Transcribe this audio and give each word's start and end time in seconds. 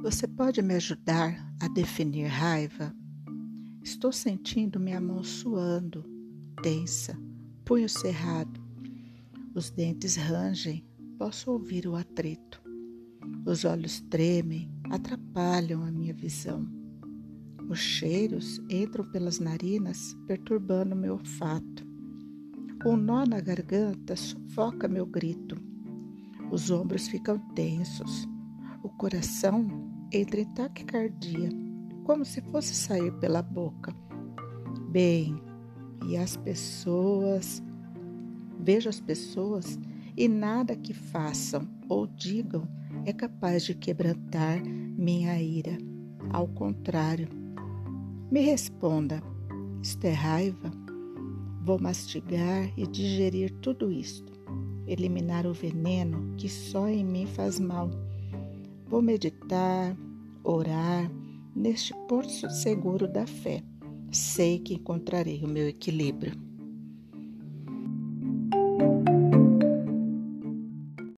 Você 0.00 0.28
pode 0.28 0.62
me 0.62 0.74
ajudar 0.74 1.52
a 1.60 1.66
definir 1.66 2.28
raiva? 2.28 2.94
Estou 3.82 4.12
sentindo 4.12 4.78
minha 4.78 5.00
mão 5.00 5.24
suando, 5.24 6.04
tensa, 6.62 7.18
punho 7.64 7.88
cerrado. 7.88 8.60
Os 9.56 9.70
dentes 9.70 10.14
rangem, 10.14 10.86
posso 11.18 11.50
ouvir 11.50 11.88
o 11.88 11.96
atrito. 11.96 12.62
Os 13.44 13.64
olhos 13.64 14.00
tremem, 14.02 14.70
atrapalham 14.88 15.82
a 15.82 15.90
minha 15.90 16.14
visão. 16.14 16.64
Os 17.68 17.80
cheiros 17.80 18.60
entram 18.70 19.04
pelas 19.10 19.40
narinas, 19.40 20.16
perturbando 20.28 20.94
meu 20.94 21.14
olfato. 21.14 21.84
Um 22.86 22.96
nó 22.96 23.26
na 23.26 23.40
garganta 23.40 24.14
sufoca 24.14 24.86
meu 24.86 25.04
grito. 25.04 25.56
Os 26.52 26.70
ombros 26.70 27.08
ficam 27.08 27.36
tensos. 27.54 28.28
O 28.80 28.88
coração 28.90 29.87
entra 30.12 30.40
em 30.40 30.54
taquicardia, 30.54 31.50
como 32.04 32.24
se 32.24 32.40
fosse 32.40 32.74
sair 32.74 33.12
pela 33.18 33.42
boca. 33.42 33.94
Bem, 34.90 35.40
e 36.06 36.16
as 36.16 36.36
pessoas. 36.36 37.62
Vejo 38.60 38.88
as 38.88 39.00
pessoas 39.00 39.78
e 40.16 40.26
nada 40.26 40.74
que 40.74 40.92
façam 40.92 41.68
ou 41.88 42.06
digam 42.06 42.66
é 43.04 43.12
capaz 43.12 43.64
de 43.64 43.74
quebrantar 43.74 44.60
minha 44.62 45.40
ira. 45.40 45.78
Ao 46.30 46.48
contrário, 46.48 47.28
me 48.30 48.40
responda: 48.40 49.22
isto 49.82 50.04
é 50.04 50.12
raiva? 50.12 50.70
Vou 51.62 51.78
mastigar 51.80 52.72
e 52.76 52.86
digerir 52.86 53.52
tudo 53.60 53.92
isto, 53.92 54.32
eliminar 54.86 55.46
o 55.46 55.52
veneno 55.52 56.34
que 56.36 56.48
só 56.48 56.88
em 56.88 57.04
mim 57.04 57.26
faz 57.26 57.60
mal. 57.60 57.90
Vou 58.88 59.02
meditar, 59.02 59.94
orar 60.42 61.10
neste 61.54 61.92
porto 62.08 62.50
seguro 62.50 63.06
da 63.06 63.26
fé. 63.26 63.62
Sei 64.10 64.58
que 64.58 64.74
encontrarei 64.74 65.44
o 65.44 65.48
meu 65.48 65.68
equilíbrio. 65.68 66.32